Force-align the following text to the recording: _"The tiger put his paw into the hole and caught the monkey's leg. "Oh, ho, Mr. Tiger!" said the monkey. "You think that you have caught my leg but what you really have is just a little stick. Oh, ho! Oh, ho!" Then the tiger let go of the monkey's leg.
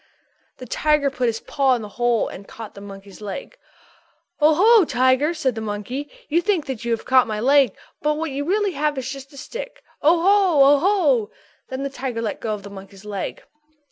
_"The 0.57 0.65
tiger 0.65 1.11
put 1.11 1.27
his 1.27 1.41
paw 1.41 1.75
into 1.75 1.83
the 1.83 1.89
hole 1.89 2.27
and 2.27 2.47
caught 2.47 2.73
the 2.73 2.81
monkey's 2.81 3.21
leg. 3.21 3.55
"Oh, 4.39 4.55
ho, 4.55 4.83
Mr. 4.83 4.89
Tiger!" 4.89 5.33
said 5.35 5.53
the 5.53 5.61
monkey. 5.61 6.09
"You 6.27 6.41
think 6.41 6.65
that 6.65 6.83
you 6.83 6.89
have 6.89 7.05
caught 7.05 7.27
my 7.27 7.39
leg 7.39 7.75
but 8.01 8.17
what 8.17 8.31
you 8.31 8.43
really 8.43 8.71
have 8.71 8.97
is 8.97 9.07
just 9.07 9.27
a 9.27 9.33
little 9.33 9.43
stick. 9.43 9.83
Oh, 10.01 10.19
ho! 10.19 10.73
Oh, 10.73 10.79
ho!" 10.79 11.31
Then 11.69 11.83
the 11.83 11.89
tiger 11.91 12.19
let 12.23 12.39
go 12.41 12.55
of 12.55 12.63
the 12.63 12.71
monkey's 12.71 13.05
leg. 13.05 13.43